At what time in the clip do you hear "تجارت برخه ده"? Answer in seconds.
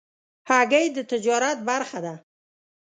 1.11-2.13